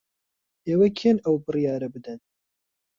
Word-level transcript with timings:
ئێوە 0.67 0.87
کێن 0.97 1.17
ئەو 1.25 1.35
بڕیارە 1.45 1.87
بدەن؟ 1.93 2.19